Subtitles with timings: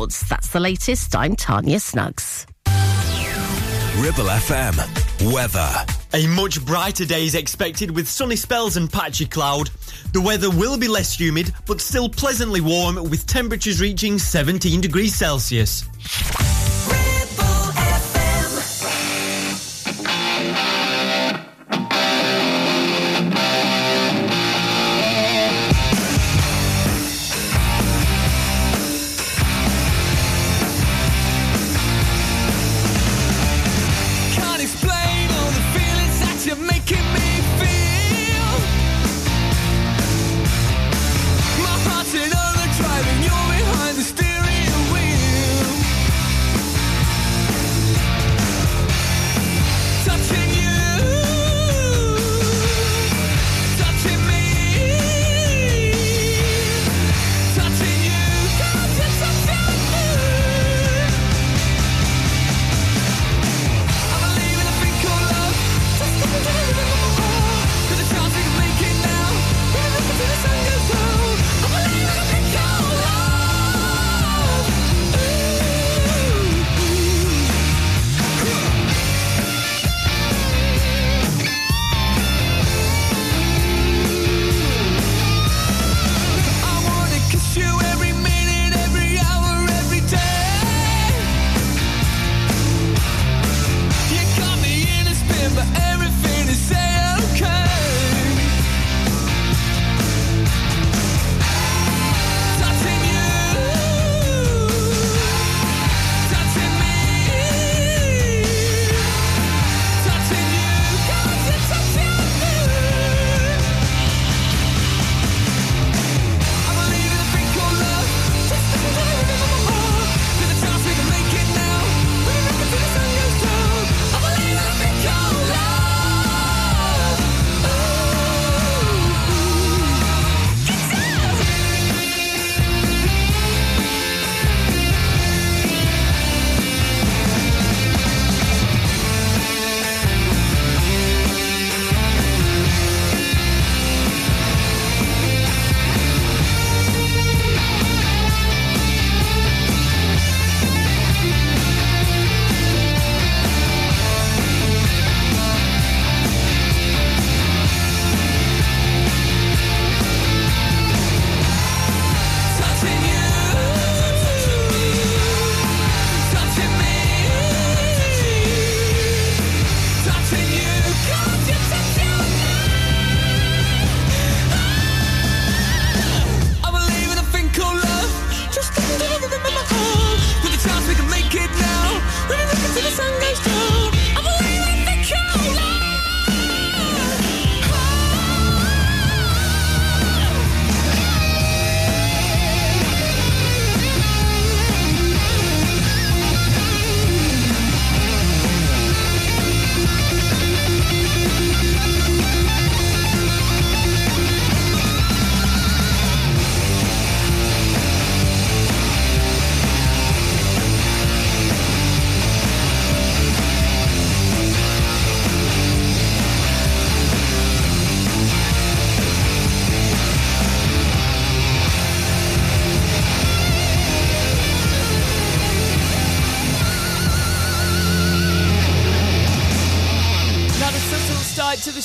[0.00, 0.28] sports.
[0.28, 1.14] That's the latest.
[1.14, 2.46] I'm Tanya Snuggs.
[3.96, 5.32] Ribble FM.
[5.32, 5.70] Weather.
[6.14, 9.70] A much brighter day is expected with sunny spells and patchy cloud.
[10.12, 15.14] The weather will be less humid, but still pleasantly warm with temperatures reaching 17 degrees
[15.14, 15.84] Celsius.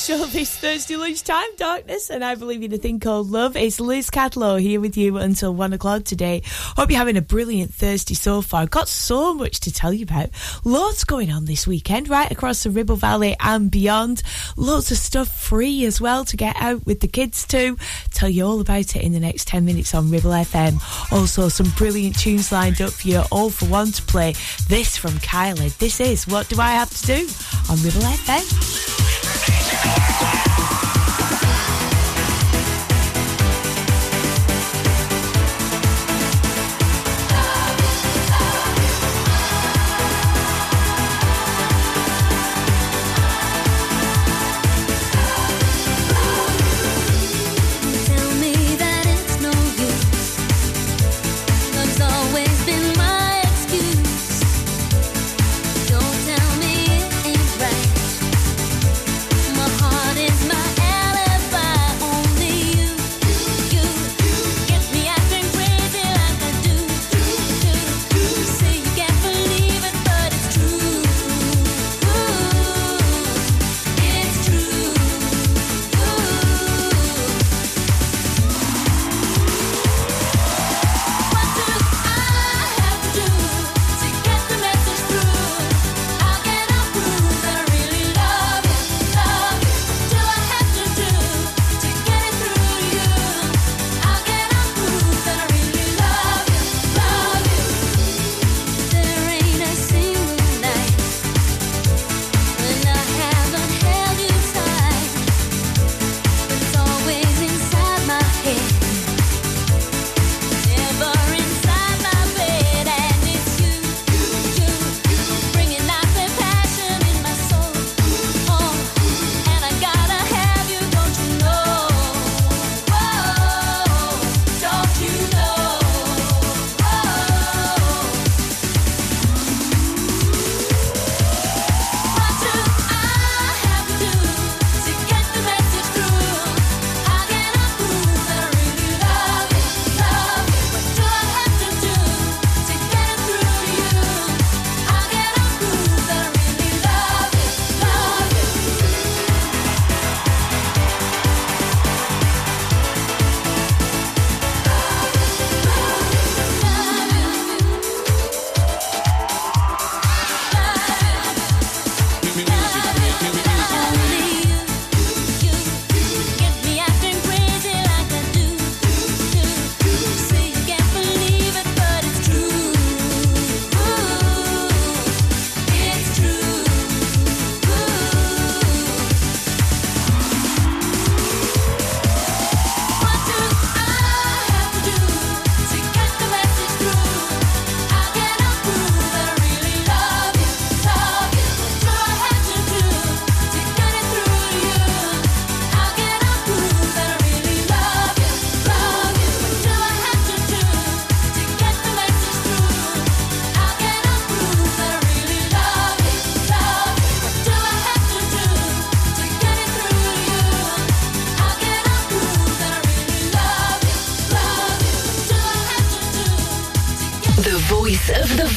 [0.06, 3.56] Show this Thursday lunchtime, darkness, and I believe in a thing called love.
[3.56, 6.42] It's Liz Catlow here with you until one o'clock today.
[6.46, 8.66] Hope you're having a brilliant Thursday so far.
[8.66, 10.30] Got so much to tell you about.
[10.62, 14.22] Loads going on this weekend, right across the Ribble Valley and beyond.
[14.56, 17.76] Loads of stuff free as well to get out with the kids too.
[18.12, 20.80] Tell you all about it in the next 10 minutes on Ribble FM.
[21.12, 24.34] Also, some brilliant tunes lined up for you all for one to play.
[24.68, 25.76] This from Kylie.
[25.78, 27.28] This is What Do I Have to Do
[27.68, 29.95] on Ribble FM.
[30.02, 30.85] square, square.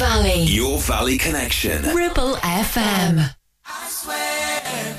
[0.09, 0.43] Valley.
[0.43, 1.83] Your Valley Connection.
[1.95, 2.35] Ribble
[2.65, 3.13] FM.
[3.65, 4.95] I swear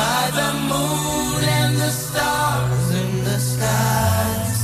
[0.00, 4.60] by the moon and the stars in the skies.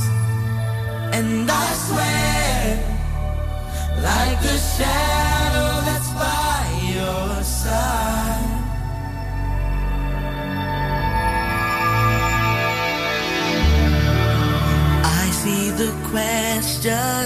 [1.17, 2.61] And I swear
[4.09, 6.61] like a shadow that's by
[6.95, 8.53] your side.
[15.19, 17.16] I see the questions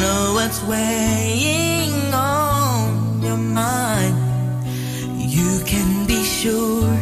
[0.00, 4.16] know what's weighing on your mind.
[5.36, 6.96] You can be sure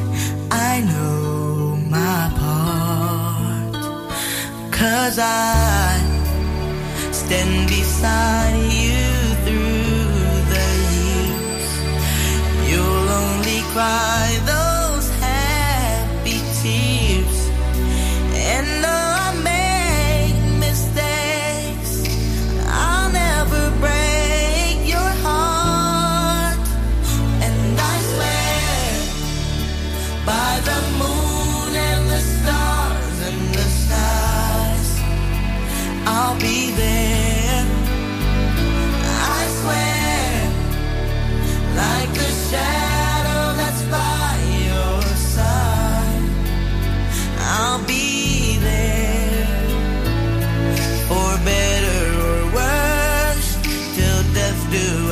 [0.51, 3.73] I know my part.
[4.73, 6.01] Cause I
[7.13, 8.48] stand beside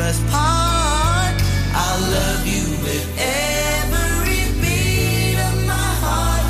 [0.07, 1.35] us part.
[1.75, 6.47] I'll love you with every beat of my heart,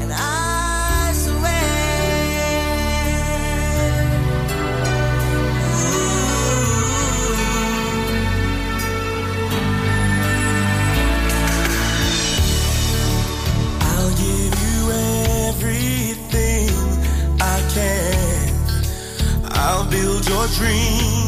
[0.00, 1.50] and I swear.
[5.74, 6.30] Ooh.
[13.90, 14.78] I'll give you
[15.50, 16.70] everything
[17.40, 18.54] I can.
[19.50, 21.19] I'll build your dreams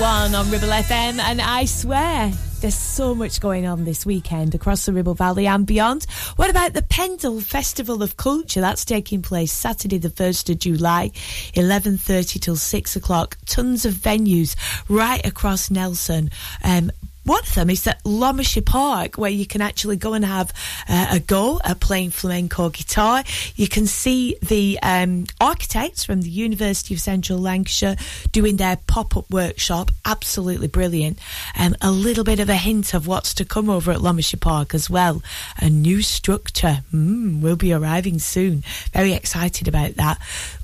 [0.00, 4.86] one on Ribble FM, and I swear there's so much going on this weekend across
[4.86, 6.04] the Ribble Valley and beyond.
[6.36, 8.62] What about the Pendle Festival of Culture?
[8.62, 11.10] That's taking place Saturday, the 1st of July,
[11.54, 13.36] 11.30 till 6 o'clock.
[13.44, 14.56] Tons of venues
[14.88, 16.30] right across Nelson.
[16.64, 16.90] Um,
[17.30, 20.52] one of them is at Lomeshaye Park, where you can actually go and have
[20.88, 23.22] uh, a go at playing flamenco guitar.
[23.54, 27.94] You can see the um, architects from the University of Central Lancashire
[28.32, 29.92] doing their pop up workshop.
[30.04, 31.20] Absolutely brilliant.
[31.56, 34.74] Um, a little bit of a hint of what's to come over at Lomeshaye Park
[34.74, 35.22] as well.
[35.58, 38.64] A new structure mm, will be arriving soon.
[38.92, 40.18] Very excited about that.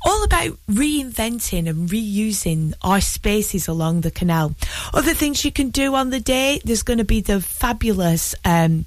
[0.05, 4.57] All about reinventing and reusing our spaces along the canal.
[4.93, 8.85] Other things you can do on the day there's going to be the fabulous um,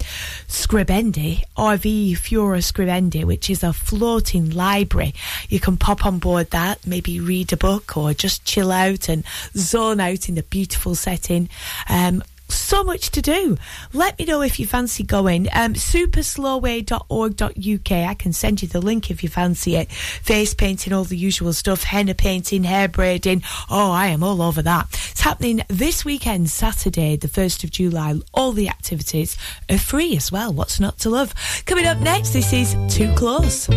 [0.48, 5.14] Scribendi, RV Fura Scribendi, which is a floating library.
[5.50, 9.24] You can pop on board that, maybe read a book or just chill out and
[9.56, 11.50] zone out in the beautiful setting.
[11.88, 13.58] Um, so much to do.
[13.94, 15.48] Let me know if you fancy going.
[15.54, 17.92] Um, superslowway.org.uk.
[17.92, 19.92] I can send you the link if you fancy it.
[19.92, 23.44] Face painting, all the usual stuff, henna painting, hair braiding.
[23.70, 24.88] Oh, I am all over that.
[25.12, 28.16] It's happening this weekend, Saturday, the 1st of July.
[28.34, 29.38] All the activities
[29.70, 30.54] are free as well.
[30.54, 31.34] What's not to love?
[31.66, 33.70] Coming up next, this is Too Close.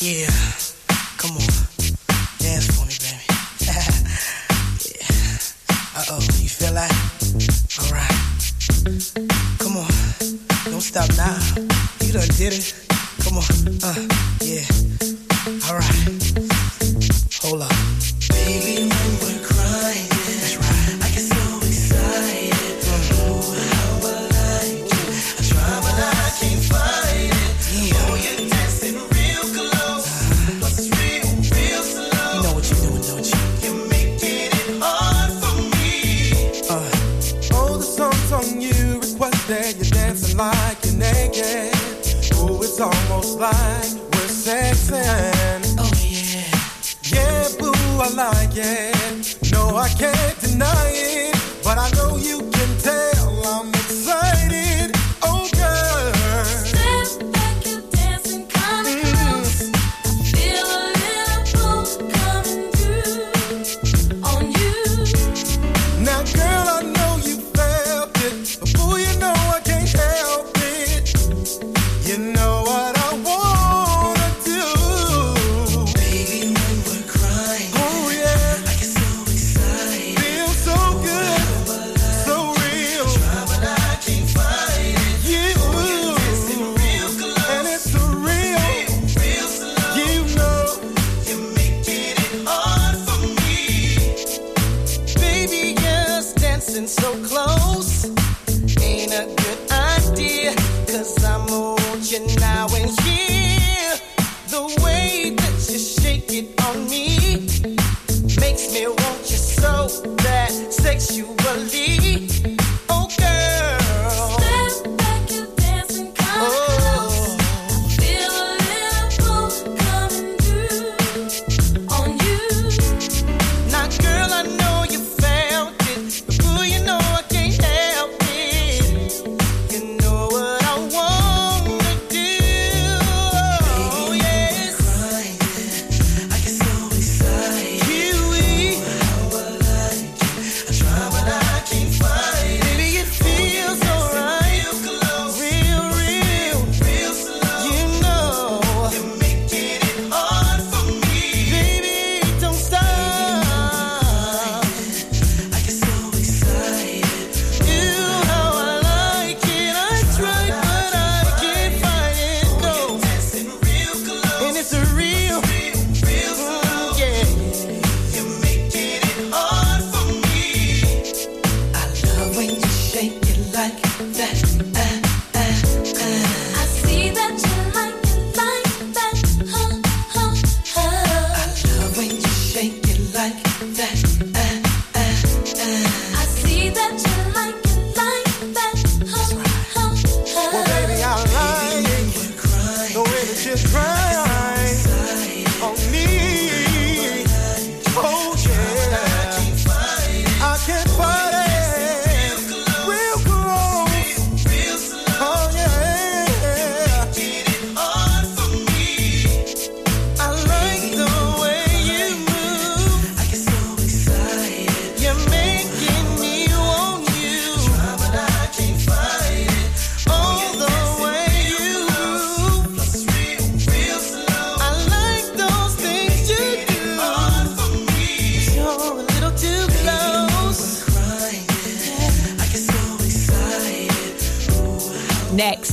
[0.00, 0.63] Yeah.
[10.94, 11.36] stop now.
[12.06, 12.72] You done did it.
[13.24, 13.44] Come on.
[13.82, 14.06] Uh,
[14.40, 14.62] yeah.
[15.66, 16.04] All right.
[17.42, 17.93] Hold up.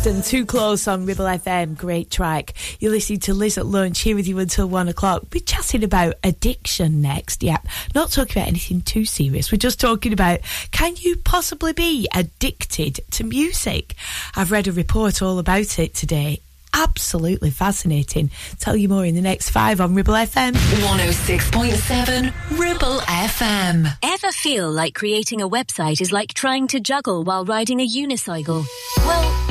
[0.01, 2.55] Preston, Too Close on Ribble FM, great track.
[2.79, 5.25] You're listening to Liz at Lunch, here with you until one o'clock.
[5.31, 7.67] We're chatting about addiction next, yep.
[7.93, 10.39] Not talking about anything too serious, we're just talking about
[10.71, 13.93] can you possibly be addicted to music?
[14.35, 16.41] I've read a report all about it today.
[16.73, 18.31] Absolutely fascinating.
[18.59, 20.53] Tell you more in the next five on Ribble FM.
[20.53, 23.87] 106.7 Ribble FM.
[24.01, 28.65] Ever feel like creating a website is like trying to juggle while riding a unicycle?
[28.97, 29.50] Well,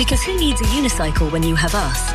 [0.00, 2.10] because who needs a unicycle when you have us?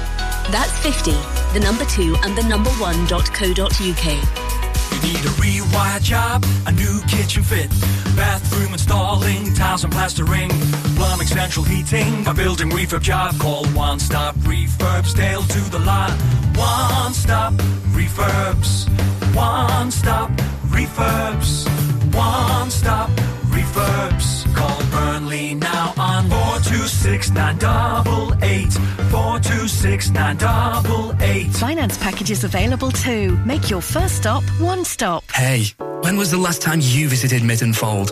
[0.50, 1.12] That's 50,
[1.54, 4.06] the number 2 and the number 1.co.uk.
[4.91, 7.69] You need a rewire job, a new kitchen fit,
[8.15, 10.50] bathroom installing, tiles and plastering,
[10.95, 13.38] plumbing, central heating, a building refurb job.
[13.38, 16.10] Call One Stop Refurbs, Dale to the lot.
[16.58, 17.54] One Stop
[17.93, 18.89] Refurbs,
[19.36, 20.32] One Stop
[20.74, 21.67] Refurbs,
[22.15, 23.12] One Stop
[23.54, 24.56] Refurbs.
[24.56, 24.85] Call
[25.36, 28.71] Burnley now on 426 988,
[29.12, 31.54] 426 988.
[31.54, 33.38] Finance packages available too.
[33.45, 35.24] Make your first stop one stop.
[35.32, 35.65] Hey,
[36.02, 38.12] when was the last time you visited Mytton Fold?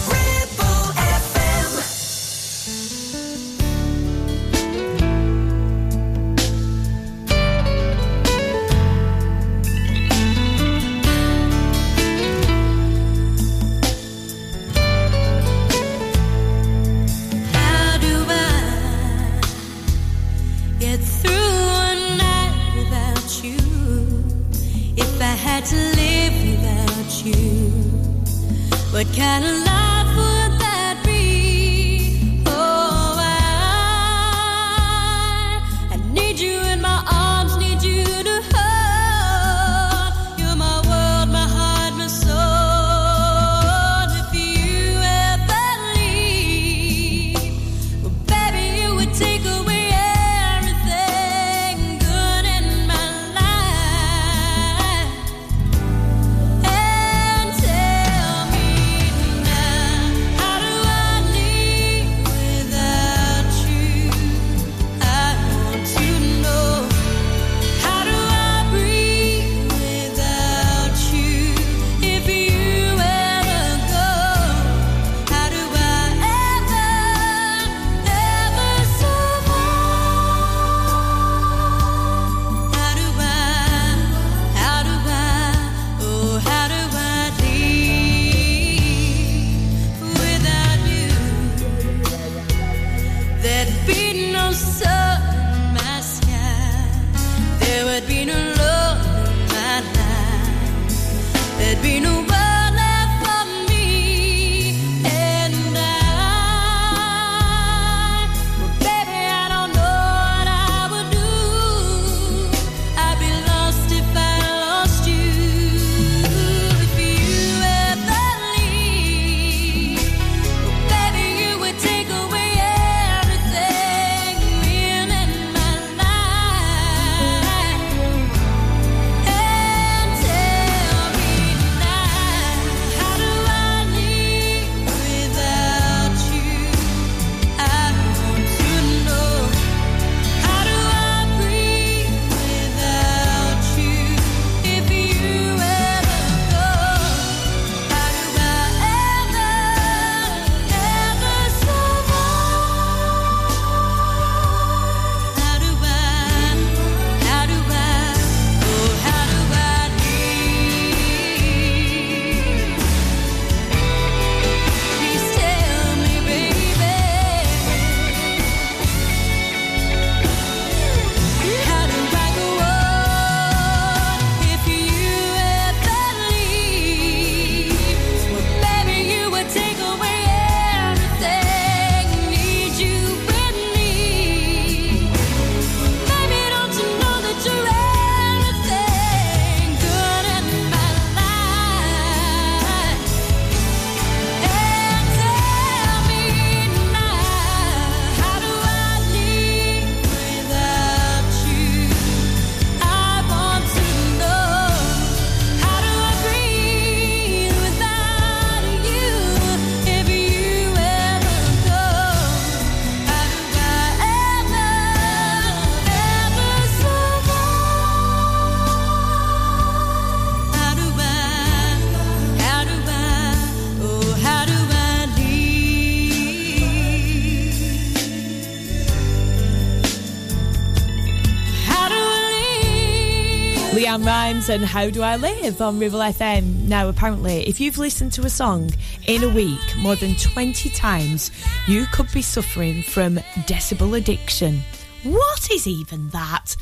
[234.49, 236.67] And How Do I Live on Ribble FM.
[236.67, 238.71] Now, apparently, if you've listened to a song
[239.05, 241.29] in a week more than 20 times,
[241.67, 244.61] you could be suffering from decibel addiction.
[245.03, 246.55] What is even that?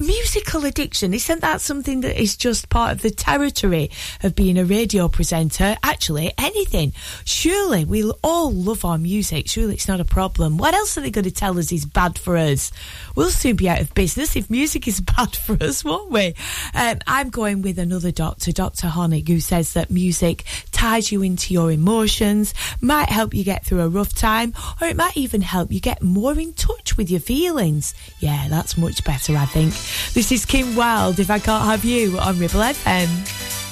[0.00, 3.90] Musical addiction isn't that something that is just part of the territory
[4.22, 5.76] of being a radio presenter?
[5.82, 6.92] Actually anything.
[7.24, 9.48] Surely we'll all love our music.
[9.48, 10.58] Surely it's not a problem.
[10.58, 12.72] What else are they going to tell us is bad for us?
[13.14, 16.34] We'll soon be out of business if music is bad for us won't we?
[16.74, 20.44] Um, i'm going with another doctor dr honig who says that music
[20.80, 24.96] ties you into your emotions might help you get through a rough time or it
[24.96, 29.36] might even help you get more in touch with your feelings yeah that's much better
[29.36, 29.74] i think
[30.14, 33.69] this is Kim Wilde, If I Can't Have You, on Ribble FM.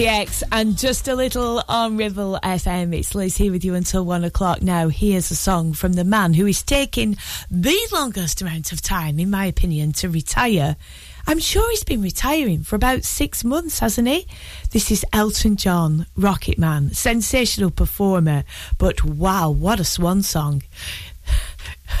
[0.00, 2.96] RTX and just a little on Ribble FM.
[2.96, 4.88] It's Liz here with you until one o'clock now.
[4.88, 7.18] Here's a song from the man who is taking
[7.50, 10.76] the longest amount of time, in my opinion, to retire.
[11.26, 14.26] I'm sure he's been retiring for about six months, hasn't he?
[14.70, 18.44] This is Elton John, Rocket Man, sensational performer,
[18.78, 20.62] but wow, what a swan song.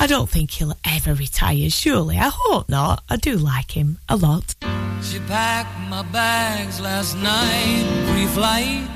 [0.00, 2.16] I don't think he'll ever retire, surely.
[2.18, 3.02] I hope not.
[3.08, 4.54] I do like him a lot.
[5.02, 8.88] She packed my bags last night, pre flight.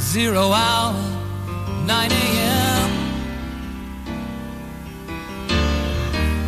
[0.00, 0.94] Zero hour,
[1.86, 2.90] 9 a.m.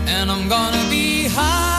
[0.09, 1.76] And I'm gonna be high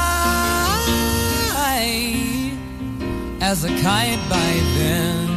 [3.42, 5.37] as a kite by then.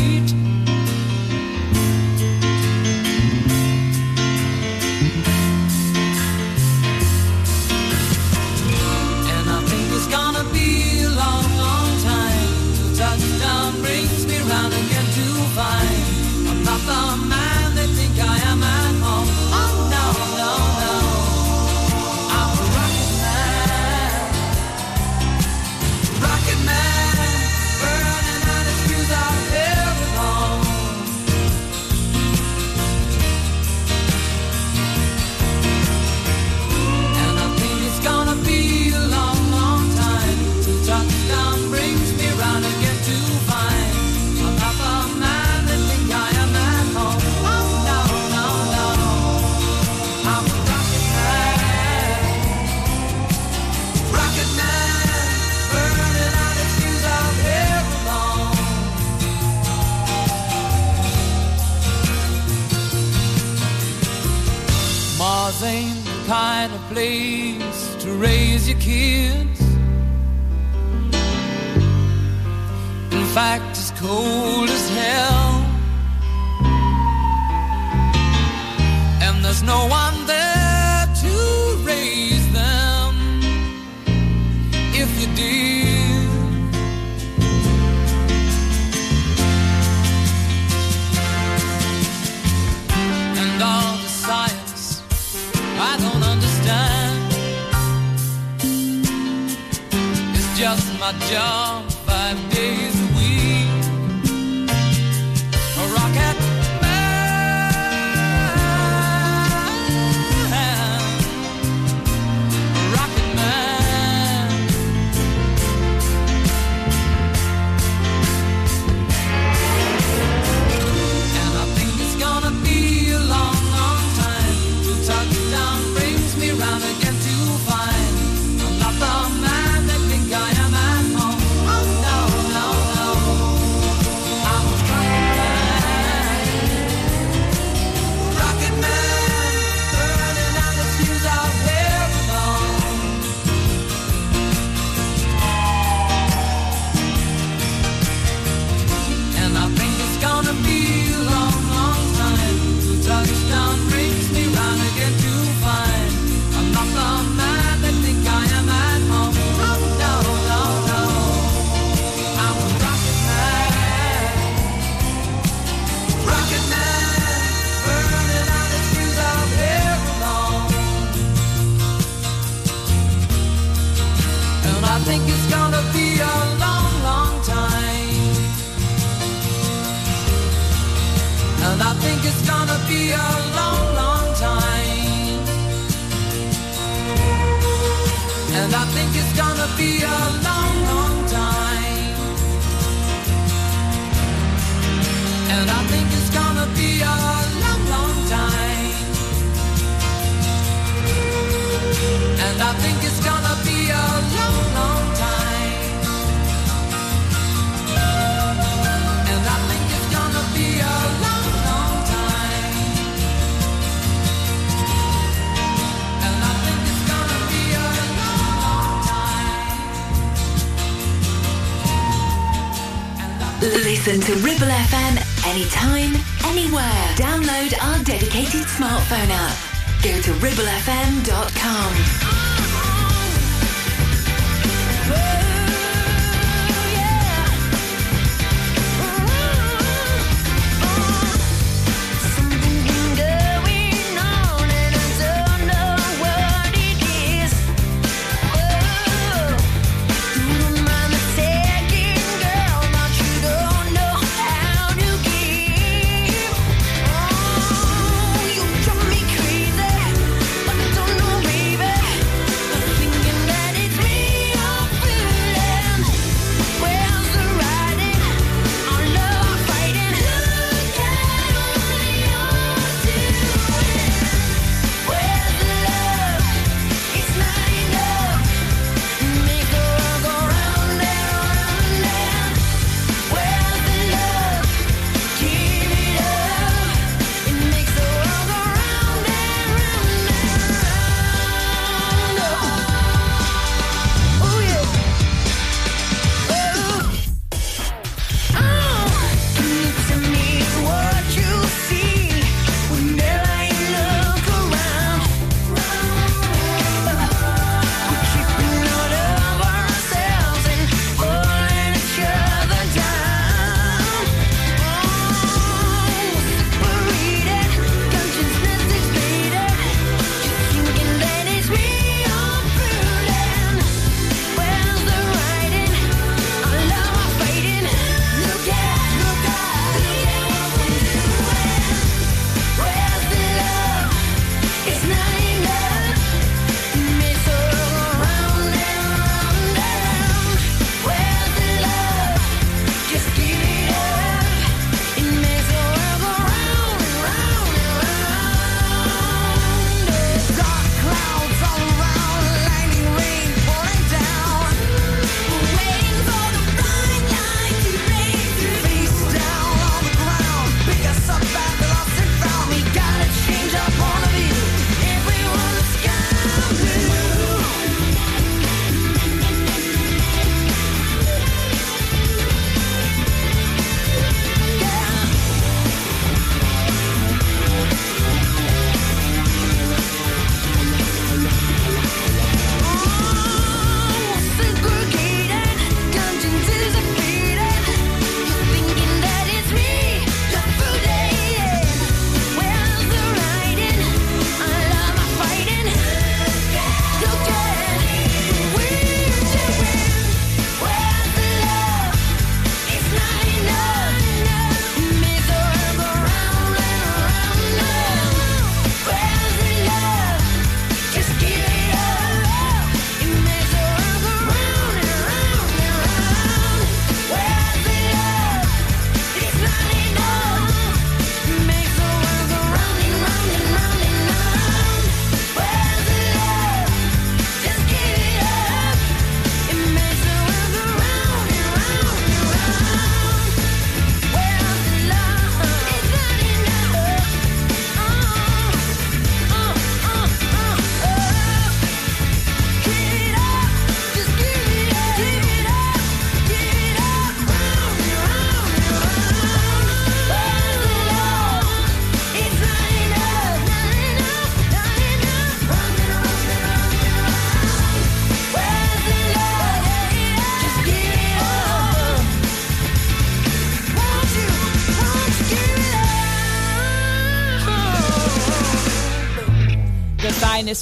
[68.81, 69.20] keep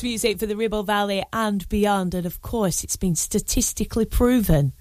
[0.04, 2.14] music for the Ribble Valley and beyond.
[2.14, 4.74] And of course, it's been statistically proven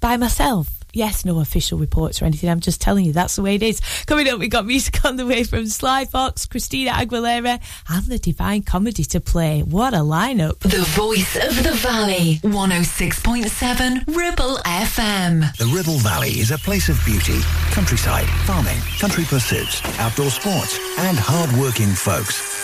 [0.00, 0.80] by myself.
[0.92, 2.50] Yes, no official reports or anything.
[2.50, 3.80] I'm just telling you that's the way it is.
[4.06, 8.18] Coming up, we got music on the way from Sly Fox, Christina Aguilera, and the
[8.18, 9.60] Divine Comedy to play.
[9.62, 10.58] What a lineup!
[10.58, 15.56] The Voice of the Valley, 106.7 Ribble FM.
[15.58, 17.38] The Ribble Valley is a place of beauty,
[17.70, 22.49] countryside, farming, country pursuits, outdoor sports, and hard-working folks.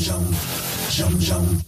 [1.20, 1.68] jump.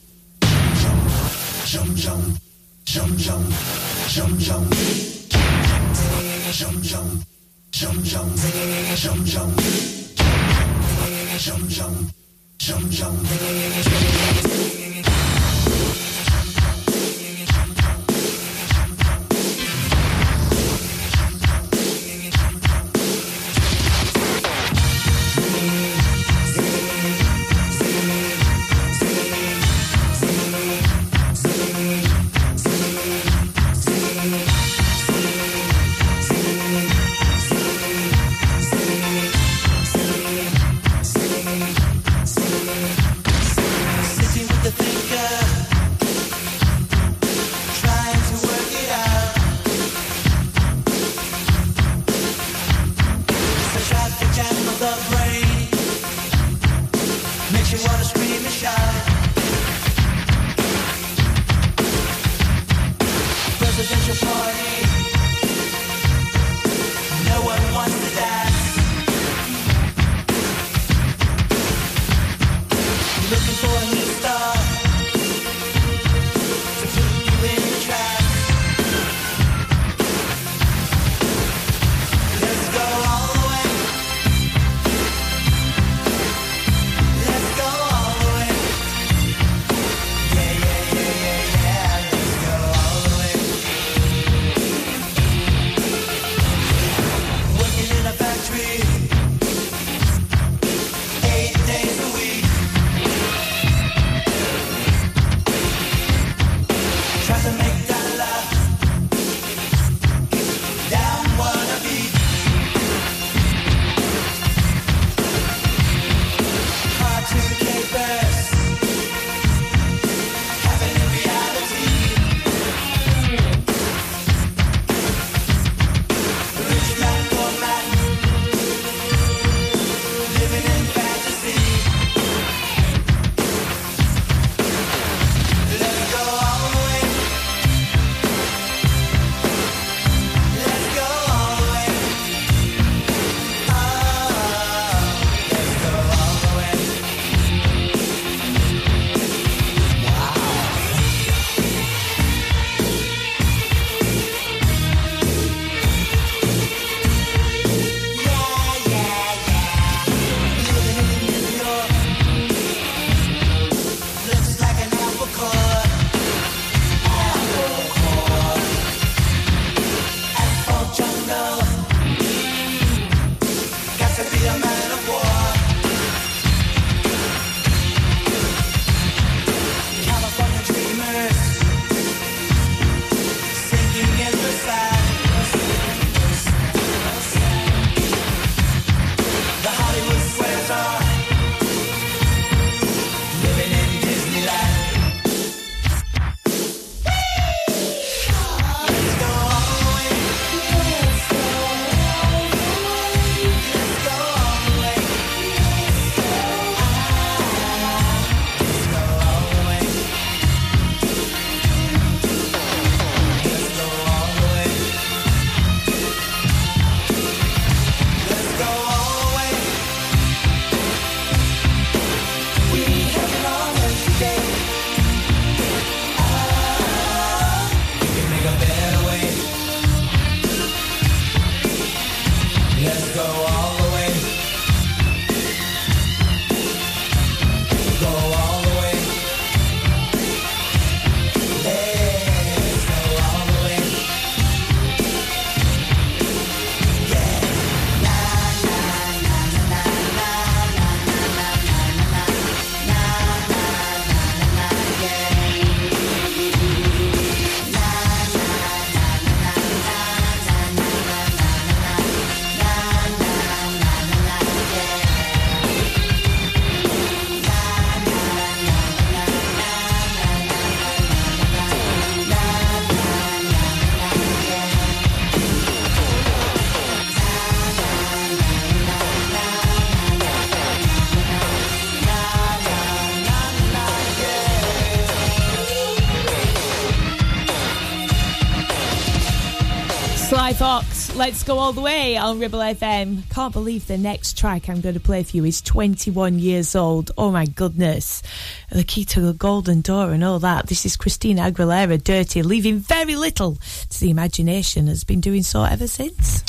[290.60, 293.30] Fox, let's go all the way on Ribble FM.
[293.30, 297.12] Can't believe the next track I'm going to play for you is 21 years old.
[297.18, 298.22] Oh my goodness.
[298.70, 300.68] The key to the golden door and all that.
[300.68, 305.64] This is Christina Aguilera, Dirty, leaving very little to the imagination, has been doing so
[305.64, 306.44] ever since.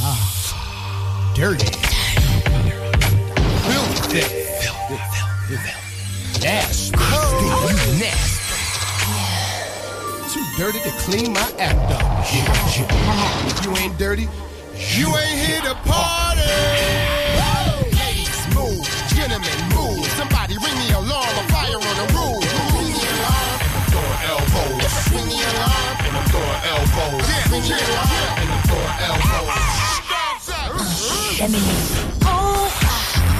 [0.00, 1.70] Ah, dirty.
[3.70, 4.22] Filthy.
[6.42, 6.79] Nasty.
[6.79, 6.79] You
[10.60, 12.04] dirty to clean my act up.
[12.20, 14.28] If you ain't dirty,
[14.92, 16.44] you ain't here to party.
[17.96, 18.84] Ladies, move.
[19.08, 20.04] Gentlemen, move.
[20.20, 21.32] Somebody ring the alarm.
[21.40, 22.44] A fire on the roof.
[22.76, 23.56] Ring the alarm.
[23.72, 24.84] I'm throwing elbows.
[25.16, 25.96] Ring the alarm.
[26.04, 27.24] And I'm throwing elbows.
[27.48, 28.28] Ring the alarm.
[28.40, 29.48] And I'm throwing elbows.
[31.40, 31.56] Let
[32.28, 32.68] Oh,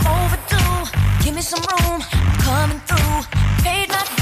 [0.09, 0.81] overdue.
[1.23, 2.01] Give me some room.
[2.41, 3.21] Coming through.
[3.63, 4.20] Paid my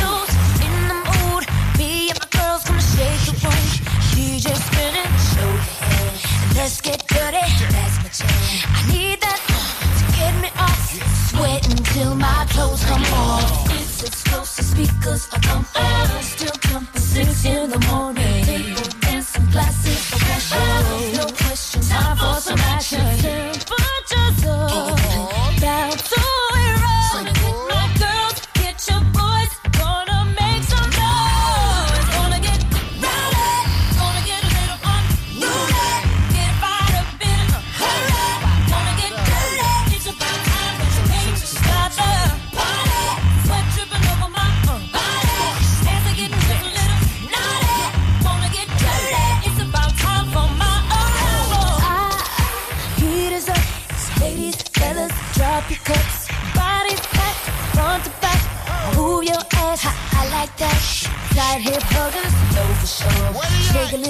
[6.68, 7.46] let's get dirty.
[7.72, 8.28] That's my jam.
[8.76, 9.40] I need that
[9.98, 10.84] to get me off.
[11.30, 13.70] Sweating till my clothes come off.
[13.72, 16.22] It's explosive speakers are pumping.
[16.22, 18.27] Still jumping six in the morning.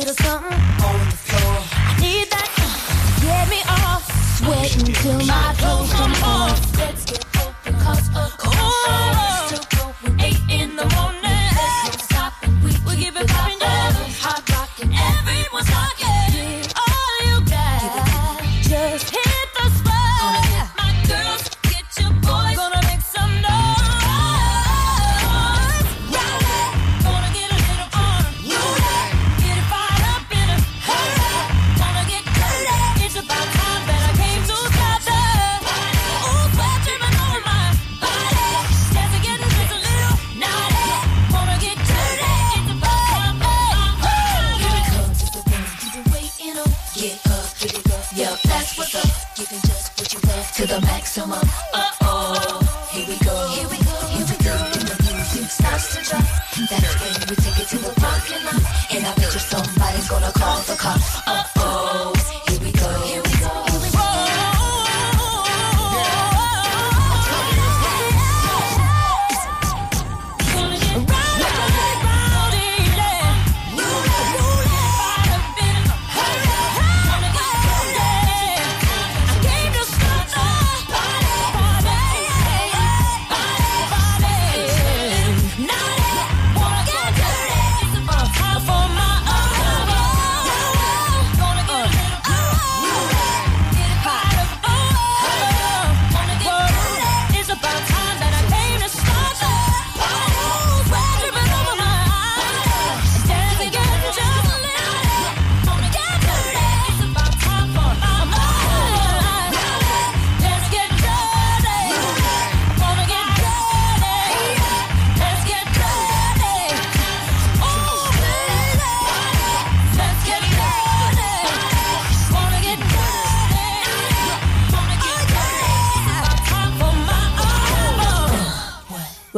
[0.08, 0.67] Little something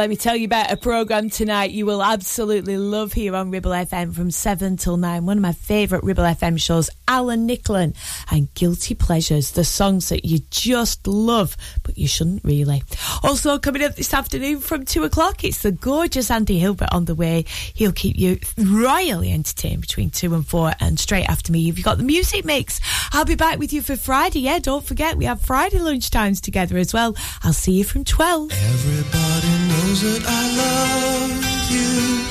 [0.01, 3.73] Let me tell you about a programme tonight you will absolutely love here on Ribble
[3.73, 5.27] FM from 7 till 9.
[5.27, 7.95] One of my favourite Ribble FM shows, Alan Nicklin
[8.31, 12.83] and Guilty Pleasures, the songs that you just love, but you shouldn't really.
[13.23, 17.15] Also, coming up this afternoon from 2 o'clock, it's the gorgeous Andy Hilbert on the
[17.15, 17.45] way.
[17.75, 21.85] He'll keep you royally entertained between 2 and 4, and straight after me, If you've
[21.85, 22.81] got the music mix.
[23.13, 24.61] I'll be back with you for Friday, yeah?
[24.61, 27.15] Don't forget, we have Friday lunchtimes together as well.
[27.43, 28.51] I'll see you from 12.
[28.51, 31.33] Everybody knows that I love
[31.69, 32.23] you.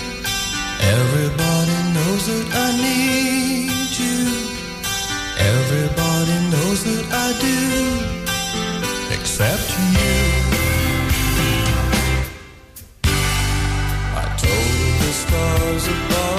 [0.80, 4.20] Everybody knows that I need you.
[5.38, 7.60] Everybody knows that I do.
[9.14, 10.16] Except you.
[14.16, 16.39] I told the stars above